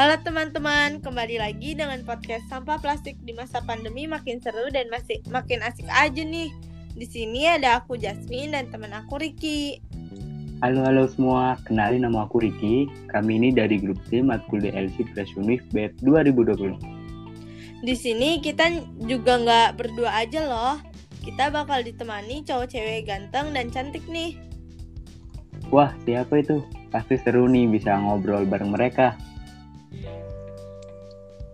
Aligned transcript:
Halo 0.00 0.16
teman-teman, 0.24 1.04
kembali 1.04 1.36
lagi 1.44 1.76
dengan 1.76 2.00
podcast 2.08 2.48
sampah 2.48 2.80
plastik 2.80 3.20
di 3.20 3.36
masa 3.36 3.60
pandemi 3.60 4.08
makin 4.08 4.40
seru 4.40 4.72
dan 4.72 4.88
masih 4.88 5.20
makin 5.28 5.60
asik 5.60 5.84
aja 5.92 6.24
nih. 6.24 6.48
Di 6.96 7.04
sini 7.04 7.44
ada 7.44 7.84
aku 7.84 8.00
Jasmine 8.00 8.56
dan 8.56 8.72
teman 8.72 8.96
aku 8.96 9.20
Riki. 9.20 9.76
Halo 10.64 10.88
halo 10.88 11.04
semua, 11.04 11.60
kenalin 11.68 12.08
nama 12.08 12.24
aku 12.24 12.40
Riki. 12.40 12.88
Kami 13.12 13.44
ini 13.44 13.52
dari 13.52 13.76
grup 13.76 14.00
C 14.08 14.24
Matkul 14.24 14.64
DLC 14.64 15.04
Fresh 15.12 15.36
Unif 15.36 15.60
BET 15.68 15.92
2020. 16.00 17.84
Di 17.84 17.92
sini 17.92 18.40
kita 18.40 18.72
juga 19.04 19.36
nggak 19.36 19.76
berdua 19.76 20.16
aja 20.16 20.48
loh. 20.48 20.74
Kita 21.20 21.52
bakal 21.52 21.84
ditemani 21.84 22.40
cowok 22.48 22.72
cewek 22.72 23.04
ganteng 23.04 23.52
dan 23.52 23.68
cantik 23.68 24.08
nih. 24.08 24.32
Wah, 25.68 25.92
siapa 26.08 26.40
itu? 26.40 26.64
Pasti 26.88 27.20
seru 27.20 27.44
nih 27.52 27.68
bisa 27.68 28.00
ngobrol 28.00 28.48
bareng 28.48 28.72
mereka. 28.72 29.20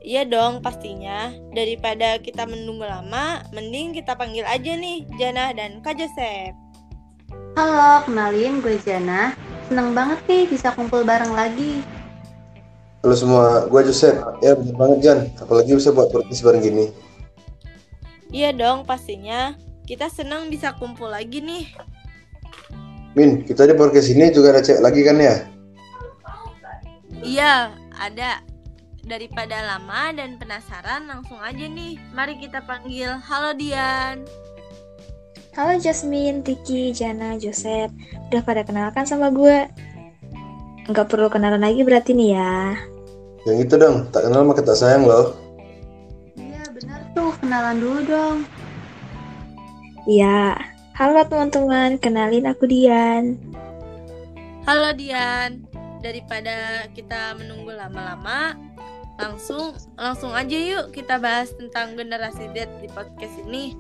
Iya 0.07 0.23
dong 0.23 0.63
pastinya. 0.63 1.35
Daripada 1.51 2.23
kita 2.23 2.47
menunggu 2.47 2.87
lama, 2.87 3.43
mending 3.51 3.91
kita 3.91 4.15
panggil 4.15 4.47
aja 4.47 4.79
nih 4.79 5.03
Jana 5.19 5.51
dan 5.51 5.83
Kak 5.83 5.99
Joseph. 5.99 6.55
Halo, 7.59 8.07
kenalin 8.07 8.63
gue 8.63 8.79
Jana. 8.87 9.35
Seneng 9.67 9.99
banget 9.99 10.23
nih 10.31 10.47
bisa 10.47 10.71
kumpul 10.79 11.03
bareng 11.03 11.35
lagi. 11.35 11.83
Halo 13.03 13.19
semua, 13.19 13.67
gue 13.67 13.83
Joseph. 13.91 14.23
Ya 14.47 14.55
bener 14.55 14.79
banget 14.79 14.99
Jan, 15.03 15.19
apalagi 15.43 15.75
bisa 15.75 15.91
buat 15.91 16.15
podcast 16.15 16.39
bareng 16.47 16.63
gini. 16.63 16.87
Iya 18.31 18.55
dong 18.55 18.87
pastinya. 18.87 19.59
Kita 19.91 20.07
senang 20.07 20.55
bisa 20.55 20.71
kumpul 20.79 21.11
lagi 21.11 21.43
nih. 21.43 21.67
Min, 23.19 23.43
kita 23.43 23.67
di 23.67 23.75
podcast 23.75 24.07
ini 24.15 24.31
juga 24.31 24.55
ada 24.55 24.63
cewek 24.63 24.87
lagi 24.87 25.03
kan 25.03 25.19
ya? 25.19 25.35
Iya, 27.27 27.75
ada. 27.99 28.55
Daripada 29.07 29.63
lama 29.63 30.11
dan 30.19 30.35
penasaran, 30.35 31.07
langsung 31.07 31.39
aja 31.39 31.63
nih. 31.63 31.95
Mari 32.11 32.43
kita 32.43 32.59
panggil. 32.67 33.15
Halo 33.23 33.55
Dian. 33.55 34.27
Halo 35.55 35.79
Jasmine, 35.79 36.43
Tiki, 36.43 36.91
Jana, 36.91 37.39
Joseph. 37.39 37.95
Udah 38.27 38.43
pada 38.43 38.67
kenalkan 38.67 39.07
sama 39.07 39.31
gue? 39.31 39.71
Nggak 40.91 41.07
perlu 41.07 41.31
kenalan 41.31 41.63
lagi 41.63 41.87
berarti 41.87 42.19
nih 42.19 42.35
ya. 42.35 42.75
Yang 43.47 43.59
itu 43.71 43.75
dong, 43.79 44.11
tak 44.11 44.27
kenal 44.27 44.43
maka 44.43 44.67
tak 44.67 44.75
sayang 44.75 45.07
loh. 45.07 45.39
Iya 46.35 46.67
bener 46.75 46.99
tuh, 47.15 47.31
kenalan 47.39 47.79
dulu 47.79 48.01
dong. 48.11 48.37
Iya. 50.11 50.59
Halo 50.99 51.23
teman-teman, 51.31 52.03
kenalin 52.03 52.51
aku 52.51 52.67
Dian. 52.67 53.39
Halo 54.67 54.91
Dian. 54.99 55.63
Daripada 56.03 56.91
kita 56.91 57.39
menunggu 57.39 57.71
lama-lama, 57.71 58.55
langsung 59.17 59.73
langsung 59.97 60.33
aja 60.37 60.57
yuk 60.57 60.93
kita 60.93 61.17
bahas 61.17 61.53
tentang 61.57 61.97
generasi 61.97 62.53
Z 62.53 62.69
di 62.85 62.89
podcast 62.93 63.37
ini. 63.49 63.73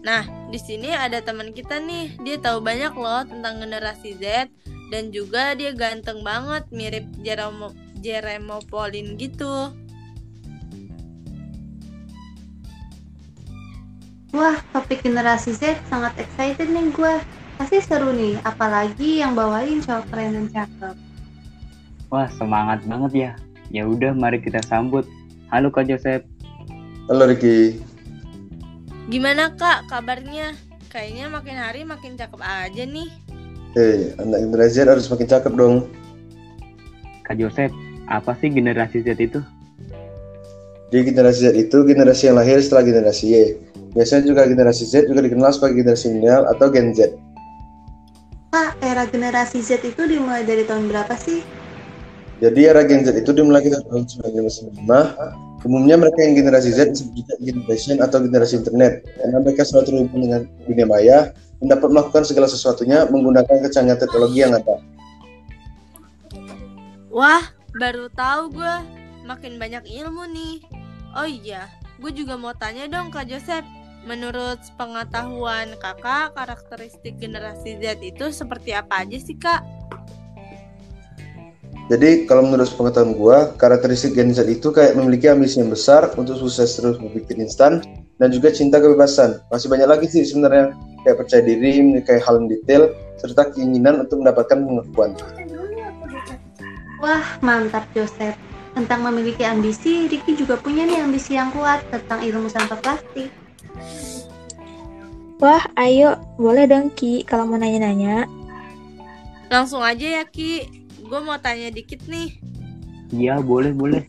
Nah, 0.00 0.24
di 0.48 0.56
sini 0.56 0.88
ada 0.94 1.20
teman 1.20 1.52
kita 1.52 1.82
nih, 1.82 2.16
dia 2.24 2.40
tahu 2.40 2.64
banyak 2.64 2.94
loh 2.96 3.26
tentang 3.28 3.60
generasi 3.60 4.16
Z 4.16 4.48
dan 4.88 5.12
juga 5.12 5.52
dia 5.52 5.76
ganteng 5.76 6.24
banget, 6.24 6.64
mirip 6.72 7.04
Jeremo 7.20 7.74
Jeremo 8.00 8.64
Pauline 8.70 9.18
gitu. 9.20 9.74
Wah, 14.32 14.60
topik 14.76 15.02
generasi 15.02 15.56
Z 15.56 15.80
sangat 15.88 16.14
excited 16.20 16.68
nih 16.68 16.92
gue. 16.92 17.14
Pasti 17.58 17.82
seru 17.82 18.14
nih, 18.14 18.38
apalagi 18.46 19.18
yang 19.18 19.34
bawain 19.34 19.82
cowok 19.82 20.04
keren 20.14 20.30
dan 20.36 20.46
cakep. 20.52 20.96
Wah, 22.08 22.28
semangat 22.38 22.86
banget 22.86 23.12
ya. 23.12 23.32
Ya 23.68 23.84
udah, 23.84 24.16
mari 24.16 24.40
kita 24.40 24.64
sambut. 24.64 25.04
Halo 25.52 25.68
Kak 25.68 25.84
Joseph. 25.88 26.24
Halo 27.08 27.28
Ricky. 27.28 27.80
Gimana 29.08 29.56
kak 29.56 29.88
kabarnya? 29.88 30.52
Kayaknya 30.88 31.28
makin 31.28 31.56
hari 31.56 31.80
makin 31.84 32.16
cakep 32.16 32.40
aja 32.40 32.84
nih. 32.84 33.08
Hei, 33.76 34.12
anak 34.16 34.40
generasi 34.48 34.72
Z 34.80 34.88
harus 34.88 35.08
makin 35.12 35.28
cakep 35.28 35.52
dong. 35.52 35.88
Kak 37.24 37.36
Joseph, 37.36 37.72
apa 38.08 38.32
sih 38.40 38.48
generasi 38.48 39.04
Z 39.04 39.20
itu? 39.20 39.40
Jadi 40.88 41.12
generasi 41.12 41.40
Z 41.44 41.52
itu 41.56 41.84
generasi 41.84 42.32
yang 42.32 42.40
lahir 42.40 42.60
setelah 42.64 42.84
generasi 42.88 43.24
Y. 43.28 43.36
Biasanya 43.92 44.24
juga 44.28 44.48
generasi 44.48 44.88
Z 44.88 45.08
juga 45.08 45.20
dikenal 45.20 45.52
sebagai 45.52 45.84
generasi 45.84 46.12
milenial 46.12 46.48
atau 46.48 46.72
Gen 46.72 46.96
Z. 46.96 47.12
Kak, 48.48 48.80
era 48.80 49.04
generasi 49.04 49.60
Z 49.60 49.84
itu 49.84 50.08
dimulai 50.08 50.44
dari 50.44 50.64
tahun 50.64 50.88
berapa 50.88 51.12
sih? 51.20 51.57
Jadi 52.38 52.70
era 52.70 52.86
Gen 52.86 53.02
Z 53.02 53.18
itu 53.18 53.34
dimulai 53.34 53.66
tahun 53.66 54.06
1995. 54.06 54.86
Umumnya 55.66 55.98
mereka 55.98 56.22
yang 56.22 56.38
generasi 56.38 56.70
Z 56.70 56.94
disebut 56.94 57.26
juga 57.26 57.34
generation 57.42 57.98
atau 57.98 58.22
generasi 58.22 58.62
internet 58.62 59.02
karena 59.18 59.42
mereka 59.42 59.66
selalu 59.66 59.84
terhubung 59.90 60.20
dengan 60.22 60.40
dunia 60.70 60.86
maya 60.86 61.18
dan 61.58 61.66
dapat 61.74 61.88
melakukan 61.90 62.22
segala 62.22 62.46
sesuatunya 62.46 63.10
menggunakan 63.10 63.58
kecanggihan 63.66 63.98
teknologi 63.98 64.38
yang 64.38 64.54
ada. 64.54 64.78
Wah, 67.10 67.42
baru 67.74 68.06
tahu 68.14 68.54
gue. 68.54 68.76
Makin 69.26 69.58
banyak 69.58 69.90
ilmu 69.90 70.30
nih. 70.30 70.62
Oh 71.18 71.26
iya, 71.26 71.66
gue 71.98 72.14
juga 72.14 72.38
mau 72.38 72.54
tanya 72.54 72.86
dong 72.86 73.10
Kak 73.10 73.26
Joseph. 73.26 73.66
Menurut 74.06 74.62
pengetahuan 74.78 75.74
kakak, 75.82 76.38
karakteristik 76.38 77.18
generasi 77.18 77.82
Z 77.82 77.98
itu 77.98 78.30
seperti 78.30 78.72
apa 78.72 79.02
aja 79.02 79.18
sih 79.18 79.34
kak? 79.34 79.60
Jadi 81.88 82.28
kalau 82.28 82.44
menurut 82.44 82.68
pengetahuan 82.76 83.16
gua, 83.16 83.36
karakteristik 83.56 84.12
Gen 84.12 84.36
Z 84.36 84.44
itu 84.44 84.68
kayak 84.68 84.92
memiliki 84.92 85.32
ambisi 85.32 85.56
yang 85.56 85.72
besar 85.72 86.12
untuk 86.20 86.36
sukses 86.36 86.76
terus 86.76 87.00
berpikir 87.00 87.40
instan 87.40 87.80
dan 88.20 88.28
juga 88.28 88.52
cinta 88.52 88.76
kebebasan. 88.76 89.40
Masih 89.48 89.72
banyak 89.72 89.88
lagi 89.88 90.04
sih 90.04 90.20
sebenarnya 90.28 90.76
kayak 91.08 91.16
percaya 91.24 91.40
diri, 91.40 91.80
kayak 92.04 92.20
hal 92.28 92.44
yang 92.44 92.48
detail, 92.52 92.82
serta 93.16 93.56
keinginan 93.56 94.04
untuk 94.04 94.20
mendapatkan 94.20 94.60
pengakuan. 94.60 95.16
Wah, 97.00 97.24
mantap 97.40 97.88
Joseph. 97.96 98.36
Tentang 98.76 99.00
memiliki 99.08 99.48
ambisi, 99.48 100.06
Ricky 100.12 100.36
juga 100.36 100.60
punya 100.60 100.84
nih 100.84 101.02
ambisi 101.02 101.40
yang 101.40 101.48
kuat 101.56 101.82
tentang 101.88 102.20
ilmu 102.20 102.52
sampah 102.52 102.78
plastik. 102.84 103.32
Wah, 105.40 105.64
ayo, 105.80 106.20
boleh 106.36 106.68
dong 106.68 106.92
Ki 106.92 107.24
kalau 107.24 107.48
mau 107.48 107.56
nanya-nanya. 107.56 108.28
Langsung 109.48 109.80
aja 109.80 110.20
ya 110.20 110.24
Ki, 110.28 110.77
gue 111.08 111.20
mau 111.24 111.40
tanya 111.40 111.72
dikit 111.72 112.04
nih. 112.04 112.36
Iya, 113.08 113.40
boleh, 113.40 113.72
boleh. 113.72 114.04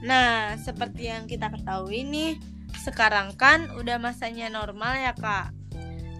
Nah, 0.00 0.56
seperti 0.56 1.12
yang 1.12 1.28
kita 1.28 1.52
ketahui 1.52 2.04
nih, 2.04 2.40
sekarang 2.80 3.36
kan 3.36 3.68
udah 3.76 4.00
masanya 4.00 4.48
normal 4.48 4.96
ya 4.96 5.12
kak. 5.12 5.52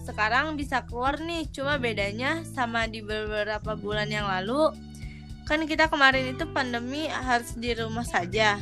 Sekarang 0.04 0.56
bisa 0.60 0.84
keluar 0.84 1.16
nih, 1.16 1.48
cuma 1.48 1.80
bedanya 1.80 2.44
sama 2.44 2.84
di 2.84 3.00
beberapa 3.00 3.72
bulan 3.72 4.12
yang 4.12 4.28
lalu, 4.28 4.72
kan 5.48 5.64
kita 5.64 5.88
kemarin 5.88 6.36
itu 6.36 6.44
pandemi 6.52 7.08
harus 7.08 7.56
di 7.56 7.72
rumah 7.72 8.04
saja. 8.04 8.60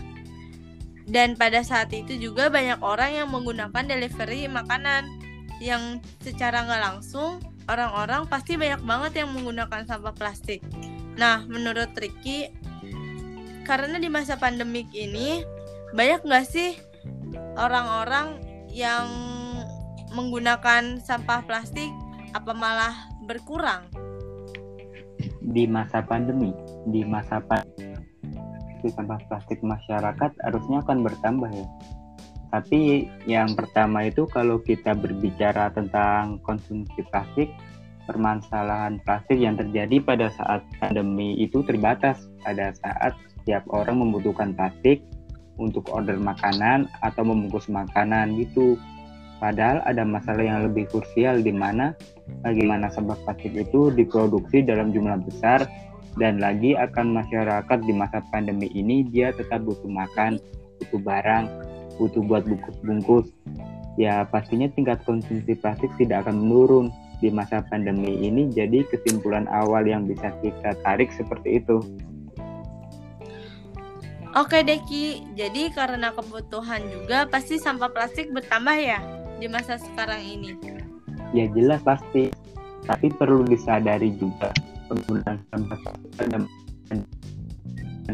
Dan 1.03 1.35
pada 1.35 1.67
saat 1.67 1.91
itu 1.91 2.15
juga 2.15 2.47
banyak 2.47 2.79
orang 2.79 3.11
yang 3.19 3.29
menggunakan 3.31 3.83
delivery 3.83 4.47
makanan 4.47 5.11
yang 5.59 5.99
secara 6.23 6.63
nggak 6.63 6.83
langsung 6.83 7.43
orang-orang 7.71 8.27
pasti 8.27 8.59
banyak 8.59 8.83
banget 8.83 9.23
yang 9.23 9.31
menggunakan 9.35 9.87
sampah 9.87 10.15
plastik. 10.15 10.63
Nah, 11.19 11.45
menurut 11.47 11.93
Ricky, 11.95 12.51
karena 13.63 14.01
di 14.01 14.09
masa 14.11 14.41
pandemik 14.41 14.91
ini 14.91 15.45
banyak 15.93 16.25
nggak 16.25 16.47
sih 16.49 16.75
orang-orang 17.55 18.41
yang 18.73 19.07
menggunakan 20.13 21.01
sampah 21.01 21.45
plastik 21.45 21.93
apa 22.33 22.53
malah 22.57 22.95
berkurang? 23.29 23.87
Di 25.43 25.69
masa 25.69 26.01
pandemi, 26.03 26.51
di 26.89 27.05
masa 27.05 27.39
pandemi, 27.45 28.01
sampah 28.91 29.21
plastik 29.31 29.61
masyarakat 29.63 30.31
harusnya 30.43 30.83
akan 30.83 31.07
bertambah 31.07 31.51
ya. 31.53 31.69
Tapi 32.53 33.09
yang 33.25 33.57
pertama 33.57 34.05
itu 34.05 34.29
kalau 34.29 34.61
kita 34.61 34.93
berbicara 34.93 35.73
tentang 35.73 36.37
konsumsi 36.45 37.01
plastik, 37.09 37.49
permasalahan 38.05 39.01
plastik 39.09 39.41
yang 39.41 39.57
terjadi 39.57 40.05
pada 40.05 40.29
saat 40.37 40.61
pandemi 40.77 41.33
itu 41.41 41.65
terbatas 41.65 42.29
pada 42.45 42.77
saat 42.77 43.17
setiap 43.33 43.65
orang 43.73 44.05
membutuhkan 44.05 44.53
plastik 44.53 45.01
untuk 45.57 45.89
order 45.89 46.21
makanan 46.21 46.93
atau 47.01 47.25
membungkus 47.25 47.73
makanan 47.73 48.37
gitu. 48.37 48.77
Padahal 49.41 49.83
ada 49.89 50.07
masalah 50.07 50.45
yang 50.45 50.61
lebih 50.69 50.87
krusial 50.93 51.43
di 51.43 51.51
mana 51.51 51.97
bagaimana 52.47 52.93
sampah 52.93 53.19
plastik 53.27 53.57
itu 53.57 53.91
diproduksi 53.91 54.63
dalam 54.63 54.95
jumlah 54.95 55.19
besar 55.25 55.67
dan 56.21 56.39
lagi 56.39 56.77
akan 56.77 57.17
masyarakat 57.17 57.79
di 57.83 57.93
masa 57.97 58.21
pandemi 58.31 58.69
ini 58.77 59.03
dia 59.09 59.33
tetap 59.33 59.65
butuh 59.67 59.89
makan, 59.89 60.39
butuh 60.79 61.01
barang, 61.03 61.72
butuh 61.97 62.23
buat 62.25 62.45
bungkus-bungkus. 62.47 63.29
Ya 64.01 64.25
pastinya 64.25 64.69
tingkat 64.73 65.05
konsumsi 65.05 65.53
plastik 65.53 65.93
tidak 66.01 66.25
akan 66.25 66.41
menurun 66.41 66.87
di 67.23 67.31
masa 67.31 67.63
pandemi 67.71 68.19
ini 68.19 68.51
jadi 68.51 68.83
kesimpulan 68.91 69.47
awal 69.47 69.87
yang 69.87 70.09
bisa 70.09 70.33
kita 70.43 70.75
tarik 70.83 71.13
seperti 71.15 71.63
itu. 71.63 71.79
Oke 74.33 74.65
Deki, 74.65 75.37
jadi 75.37 75.69
karena 75.77 76.09
kebutuhan 76.17 76.81
juga 76.89 77.29
pasti 77.29 77.61
sampah 77.61 77.93
plastik 77.93 78.33
bertambah 78.33 78.81
ya 78.81 78.99
di 79.37 79.45
masa 79.45 79.77
sekarang 79.77 80.25
ini. 80.25 80.57
Ya 81.37 81.53
jelas 81.53 81.85
pasti, 81.85 82.33
tapi 82.89 83.13
perlu 83.13 83.45
disadari 83.45 84.09
juga 84.17 84.49
penggunaan 84.89 85.37
sampah 85.53 85.79
plastik 85.85 86.33
dan 86.33 86.49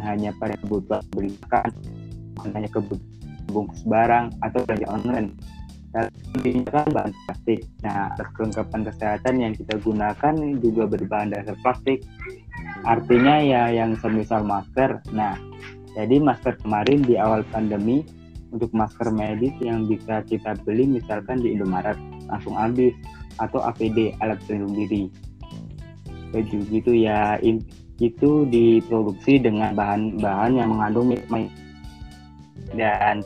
hanya 0.03 0.31
pada 0.43 0.59
kebutuhan 0.59 1.03
bukan 1.15 2.51
hanya 2.51 2.71
kebutuhan 2.71 3.18
bungkus 3.51 3.83
barang 3.89 4.37
atau 4.45 4.61
belanja 4.65 4.89
online. 4.89 5.29
Dan 5.89 6.13
kan 6.69 6.85
bahan 6.93 7.13
plastik. 7.25 7.65
Nah, 7.81 8.13
kelengkapan 8.37 8.81
kesehatan 8.85 9.35
yang 9.41 9.53
kita 9.57 9.81
gunakan 9.81 10.35
juga 10.61 10.85
berbahan 10.85 11.33
dasar 11.33 11.57
plastik. 11.65 12.05
Artinya 12.85 13.41
ya 13.41 13.73
yang 13.73 13.97
semisal 13.97 14.45
masker. 14.45 15.01
Nah, 15.17 15.41
jadi 15.97 16.21
masker 16.21 16.61
kemarin 16.61 17.01
di 17.03 17.17
awal 17.17 17.41
pandemi 17.49 18.05
untuk 18.53 18.69
masker 18.77 19.09
medis 19.13 19.53
yang 19.65 19.89
bisa 19.89 20.21
kita 20.29 20.57
beli 20.65 20.89
misalkan 20.89 21.41
di 21.41 21.57
Indomaret 21.57 21.97
langsung 22.29 22.57
habis 22.57 22.93
atau 23.41 23.65
APD 23.65 24.13
alat 24.21 24.41
pelindung 24.45 24.77
diri. 24.77 25.09
Baju 26.33 26.59
gitu 26.69 26.93
ya 26.93 27.41
itu 27.99 28.47
diproduksi 28.47 29.43
dengan 29.43 29.75
bahan-bahan 29.75 30.53
yang 30.55 30.71
mengandung 30.71 31.11
dan 32.75 33.25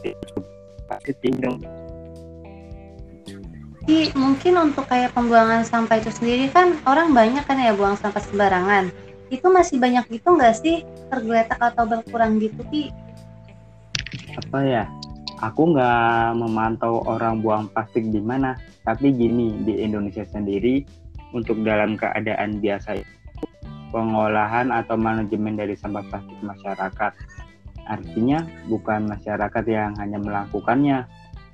tinggal 1.19 1.57
Jadi 3.83 4.15
mungkin 4.15 4.71
untuk 4.71 4.87
kayak 4.87 5.11
pembuangan 5.11 5.67
sampah 5.67 5.99
itu 5.99 6.15
sendiri 6.15 6.47
kan 6.55 6.79
orang 6.87 7.11
banyak 7.11 7.43
kan 7.43 7.59
ya 7.59 7.75
buang 7.75 7.99
sampah 7.99 8.23
sembarangan. 8.23 8.95
Itu 9.27 9.51
masih 9.51 9.83
banyak 9.83 10.07
gitu 10.07 10.39
nggak 10.39 10.55
sih? 10.55 10.87
Tergeletak 11.11 11.59
atau 11.59 11.83
berkurang 11.91 12.39
gitu 12.39 12.63
Ki? 12.71 12.95
apa 14.39 14.59
ya? 14.63 14.85
Aku 15.43 15.75
nggak 15.75 16.39
memantau 16.39 17.03
orang 17.11 17.43
buang 17.43 17.67
plastik 17.75 18.07
di 18.15 18.23
mana. 18.23 18.55
Tapi 18.87 19.11
gini 19.11 19.51
di 19.67 19.83
Indonesia 19.83 20.23
sendiri 20.31 20.87
untuk 21.35 21.59
dalam 21.67 21.99
keadaan 21.99 22.63
biasa 22.63 23.03
itu 23.03 23.15
pengolahan 23.93 24.73
atau 24.73 24.97
manajemen 24.97 25.59
dari 25.59 25.77
sampah 25.77 26.03
plastik 26.09 26.39
masyarakat 26.41 27.13
artinya 27.89 28.47
bukan 28.71 29.11
masyarakat 29.11 29.65
yang 29.67 29.93
hanya 29.99 30.19
melakukannya 30.23 31.07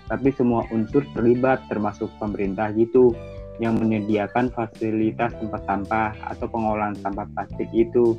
tapi 0.08 0.32
semua 0.32 0.64
unsur 0.72 1.04
terlibat 1.12 1.60
termasuk 1.68 2.08
pemerintah 2.16 2.72
gitu 2.72 3.12
yang 3.58 3.76
menyediakan 3.76 4.48
fasilitas 4.54 5.34
tempat 5.36 5.62
sampah 5.66 6.10
atau 6.32 6.46
pengolahan 6.48 6.96
sampah 6.98 7.26
plastik 7.34 7.68
itu 7.74 8.16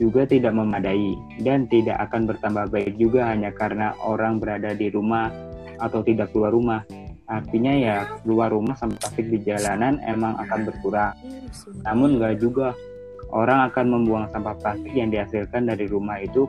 juga 0.00 0.24
tidak 0.24 0.56
memadai 0.56 1.14
dan 1.44 1.68
tidak 1.68 2.00
akan 2.10 2.26
bertambah 2.26 2.72
baik 2.72 2.96
juga 2.96 3.28
hanya 3.28 3.52
karena 3.52 3.92
orang 4.02 4.40
berada 4.40 4.72
di 4.72 4.88
rumah 4.88 5.28
atau 5.78 6.00
tidak 6.00 6.32
keluar 6.32 6.50
rumah. 6.50 6.82
Artinya 7.28 7.72
ya 7.72 7.96
keluar 8.24 8.50
rumah 8.50 8.74
sampah 8.76 8.98
plastik 8.98 9.28
di 9.30 9.38
jalanan 9.44 10.00
emang 10.04 10.36
akan 10.42 10.68
berkurang. 10.68 11.14
Namun 11.84 12.18
enggak 12.18 12.40
juga 12.42 12.74
orang 13.32 13.70
akan 13.70 13.86
membuang 13.88 14.26
sampah 14.32 14.56
plastik 14.58 14.92
yang 14.92 15.12
dihasilkan 15.12 15.68
dari 15.68 15.86
rumah 15.88 16.20
itu 16.20 16.48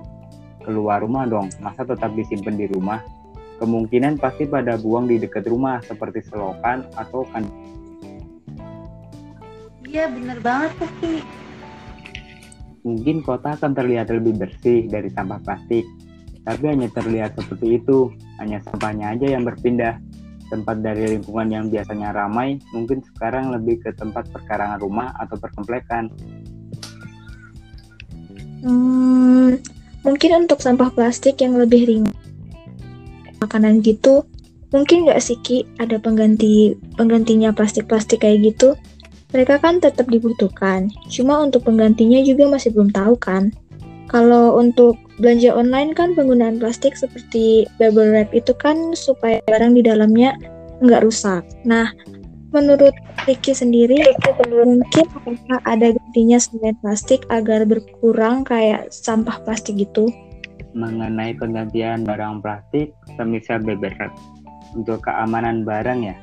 keluar 0.64 1.04
rumah 1.04 1.28
dong. 1.28 1.52
Masa 1.60 1.84
tetap 1.84 2.16
disimpan 2.16 2.56
di 2.56 2.66
rumah? 2.72 3.04
Kemungkinan 3.62 4.18
pasti 4.18 4.50
pada 4.50 4.80
buang 4.80 5.06
di 5.06 5.22
dekat 5.22 5.46
rumah 5.48 5.80
seperti 5.86 6.26
selokan 6.26 6.90
atau 6.98 7.24
kan 7.30 7.46
Iya 9.94 10.10
bener 10.10 10.42
banget 10.42 10.74
Ki. 10.98 11.22
Mungkin 12.82 13.22
kota 13.22 13.54
akan 13.54 13.78
terlihat 13.78 14.10
lebih 14.10 14.42
bersih 14.42 14.90
dari 14.90 15.08
sampah 15.14 15.38
plastik, 15.46 15.86
tapi 16.44 16.64
hanya 16.68 16.90
terlihat 16.92 17.38
seperti 17.40 17.80
itu, 17.80 18.12
hanya 18.42 18.60
sampahnya 18.68 19.16
aja 19.16 19.38
yang 19.38 19.46
berpindah. 19.48 20.02
Tempat 20.52 20.84
dari 20.84 21.18
lingkungan 21.18 21.48
yang 21.50 21.66
biasanya 21.70 22.12
ramai, 22.12 22.60
mungkin 22.76 23.06
sekarang 23.14 23.56
lebih 23.56 23.80
ke 23.86 23.96
tempat 23.96 24.28
perkarangan 24.34 24.82
rumah 24.84 25.16
atau 25.22 25.40
perkomplekan. 25.40 26.12
Hmm, 28.66 29.62
mungkin 30.04 30.46
untuk 30.48 30.60
sampah 30.60 30.92
plastik 30.92 31.40
yang 31.40 31.56
lebih 31.56 31.88
ringan, 31.88 32.16
makanan 33.40 33.84
gitu, 33.84 34.28
mungkin 34.76 35.08
nggak 35.08 35.20
sih 35.20 35.40
Ki 35.44 35.68
ada 35.80 36.00
pengganti 36.00 36.76
penggantinya 36.96 37.52
plastik-plastik 37.52 38.24
kayak 38.24 38.54
gitu? 38.54 38.76
Mereka 39.34 39.60
kan 39.66 39.82
tetap 39.82 40.06
dibutuhkan, 40.14 40.94
cuma 41.10 41.42
untuk 41.42 41.66
penggantinya 41.66 42.22
juga 42.22 42.46
masih 42.48 42.70
belum 42.70 42.94
tahu 42.94 43.18
kan. 43.18 43.50
Kalau 44.14 44.62
untuk 44.62 45.00
belanja 45.18 45.58
online 45.58 45.98
kan 45.98 46.14
penggunaan 46.14 46.62
plastik 46.62 46.94
seperti 46.94 47.66
bubble 47.82 48.14
wrap 48.14 48.30
itu 48.30 48.54
kan 48.54 48.94
supaya 48.94 49.42
barang 49.50 49.74
di 49.74 49.82
dalamnya 49.82 50.38
nggak 50.86 51.02
rusak. 51.02 51.42
Nah, 51.66 51.90
menurut 52.54 52.94
Ricky 53.26 53.52
sendiri, 53.58 53.98
mungkin 54.48 55.06
apakah 55.18 55.60
ada 55.66 55.92
gantinya 55.92 56.38
selain 56.38 56.78
plastik 56.80 57.26
agar 57.34 57.66
berkurang 57.66 58.46
kayak 58.46 58.94
sampah 58.94 59.42
plastik 59.42 59.82
gitu? 59.82 60.08
Mengenai 60.78 61.34
penggantian 61.34 62.06
barang 62.06 62.46
plastik, 62.46 62.94
semisal 63.18 63.62
bubble 63.66 63.90
wrap, 63.98 64.14
untuk 64.78 65.02
keamanan 65.02 65.66
barang 65.66 66.00
ya, 66.06 66.16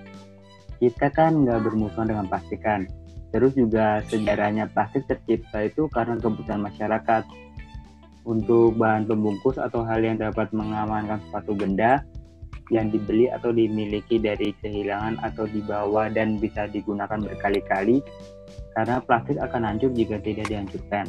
kita 0.79 1.11
kan 1.11 1.43
nggak 1.45 1.67
bermusuhan 1.67 2.09
dengan 2.09 2.27
plastik 2.31 2.63
kan. 2.63 2.87
Terus 3.31 3.55
juga 3.55 4.03
sejarahnya 4.11 4.71
plastik 4.75 5.07
tercipta 5.07 5.63
itu 5.67 5.87
karena 5.91 6.19
kebutuhan 6.19 6.67
masyarakat 6.67 7.23
untuk 8.27 8.75
bahan 8.75 9.07
pembungkus 9.07 9.57
atau 9.57 9.87
hal 9.87 10.03
yang 10.03 10.19
dapat 10.19 10.51
mengamankan 10.51 11.23
suatu 11.31 11.55
benda 11.55 12.03
yang 12.71 12.89
dibeli 12.89 13.27
atau 13.29 13.51
dimiliki 13.51 14.17
dari 14.23 14.55
kehilangan 14.63 15.19
atau 15.27 15.45
dibawa 15.51 16.07
dan 16.11 16.39
bisa 16.39 16.71
digunakan 16.71 17.19
berkali-kali 17.19 18.01
karena 18.79 19.03
plastik 19.03 19.37
akan 19.43 19.67
hancur 19.67 19.91
jika 19.91 20.23
tidak 20.23 20.47
dihancurkan. 20.47 21.07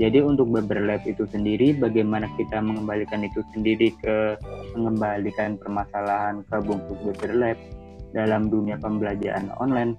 Jadi 0.00 0.24
untuk 0.24 0.48
beberlab 0.48 1.04
itu 1.04 1.28
sendiri 1.28 1.76
bagaimana 1.76 2.24
kita 2.40 2.62
mengembalikan 2.62 3.20
itu 3.20 3.44
sendiri 3.52 3.92
ke 4.00 4.38
mengembalikan 4.72 5.60
permasalahan 5.60 6.40
ke 6.48 6.56
bungkus 6.64 6.96
beberlab 7.04 7.58
dalam 8.16 8.48
dunia 8.48 8.80
pembelajaran 8.80 9.52
online 9.60 9.98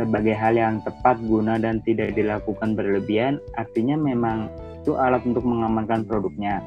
sebagai 0.00 0.32
hal 0.32 0.54
yang 0.56 0.80
tepat 0.82 1.20
guna 1.26 1.58
dan 1.60 1.82
tidak 1.84 2.14
dilakukan 2.14 2.78
berlebihan 2.78 3.42
artinya 3.60 3.98
memang 3.98 4.48
itu 4.80 4.96
alat 4.96 5.20
untuk 5.26 5.44
mengamankan 5.44 6.06
produknya 6.06 6.64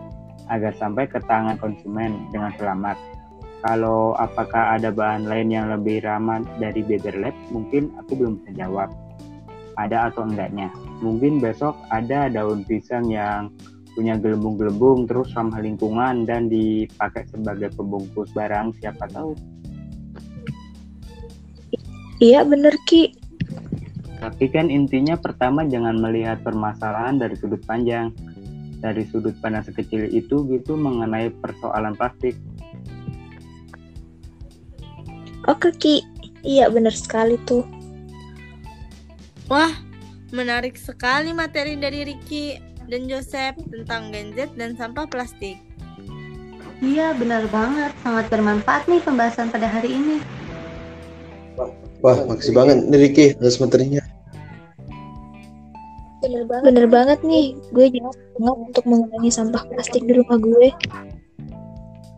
agar 0.51 0.75
sampai 0.75 1.07
ke 1.07 1.17
tangan 1.25 1.55
konsumen 1.57 2.27
dengan 2.29 2.51
selamat. 2.59 2.99
Kalau 3.61 4.17
apakah 4.17 4.73
ada 4.73 4.89
bahan 4.89 5.29
lain 5.29 5.53
yang 5.53 5.69
lebih 5.69 6.01
ramah 6.01 6.41
dari 6.57 6.81
Beber 6.81 7.13
Lab, 7.21 7.35
mungkin 7.53 7.93
aku 8.01 8.17
belum 8.17 8.41
bisa 8.41 8.65
jawab. 8.65 8.89
Ada 9.77 10.09
atau 10.09 10.25
enggaknya. 10.25 10.73
Mungkin 11.05 11.37
besok 11.37 11.77
ada 11.93 12.25
daun 12.25 12.65
pisang 12.65 13.09
yang 13.13 13.53
punya 13.93 14.17
gelembung-gelembung 14.17 15.05
terus 15.05 15.29
ramah 15.37 15.61
lingkungan 15.61 16.25
dan 16.25 16.47
dipakai 16.49 17.27
sebagai 17.29 17.69
pembungkus 17.75 18.31
barang 18.33 18.73
siapa 18.79 19.05
tahu. 19.11 19.35
Iya 22.21 22.45
bener 22.45 22.77
Ki, 22.85 23.17
Tapi 24.21 24.45
kan 24.53 24.69
intinya 24.69 25.17
pertama 25.17 25.65
jangan 25.65 25.97
melihat 25.97 26.45
permasalahan 26.45 27.17
dari 27.17 27.33
sudut 27.33 27.61
panjang. 27.65 28.13
Dari 28.77 29.05
sudut 29.09 29.33
pandang 29.41 29.65
sekecil 29.65 30.09
itu 30.09 30.45
gitu 30.49 30.77
mengenai 30.77 31.33
persoalan 31.41 31.97
plastik. 31.97 32.37
Oke 35.51 35.75
Ki, 35.75 35.99
iya 36.47 36.71
bener 36.71 36.95
sekali 36.95 37.35
tuh. 37.43 37.67
Wah, 39.51 39.75
menarik 40.31 40.79
sekali 40.79 41.35
materi 41.35 41.75
dari 41.75 42.07
Ricky 42.07 42.55
dan 42.87 43.11
Joseph 43.11 43.59
tentang 43.67 44.15
Gen 44.15 44.31
Z 44.31 44.55
dan 44.55 44.79
sampah 44.79 45.11
plastik. 45.11 45.59
Iya 46.79 47.11
bener 47.19 47.51
banget, 47.51 47.91
sangat 47.99 48.31
bermanfaat 48.31 48.87
nih 48.87 49.03
pembahasan 49.03 49.51
pada 49.51 49.67
hari 49.67 49.91
ini. 49.91 50.23
Wah, 51.99 52.15
makasih 52.31 52.55
banget 52.55 52.87
nih 52.87 52.99
Ricky 53.11 53.25
atas 53.35 53.59
materinya. 53.59 53.99
Bener 56.23 56.47
banget. 56.47 56.63
Bener 56.63 56.87
banget 56.87 57.19
nih, 57.27 57.59
gue 57.75 57.85
jangan 57.91 58.15
banget 58.39 58.57
untuk 58.71 58.85
mengurangi 58.87 59.31
sampah 59.35 59.67
plastik 59.67 60.07
di 60.07 60.15
rumah 60.15 60.39
gue. 60.39 60.71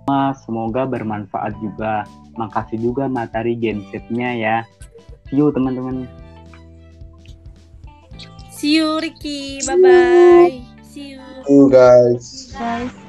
Mas, 0.03 0.39
semoga 0.43 0.83
bermanfaat 0.83 1.55
juga. 1.63 2.03
Makasih 2.35 2.79
juga 2.81 3.07
materi 3.07 3.55
gensetnya 3.55 4.35
ya. 4.35 4.57
See 5.29 5.39
you 5.39 5.49
teman-teman. 5.53 6.09
See 8.51 8.79
you 8.79 8.99
Ricky, 9.03 9.59
bye 9.67 9.75
bye. 9.75 10.63
See 10.87 11.15
you. 11.15 11.23
Tuh 11.43 11.67
guys. 11.67 12.55
Guys, 12.55 13.02